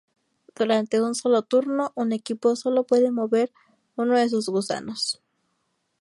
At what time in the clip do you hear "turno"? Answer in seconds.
1.43-1.91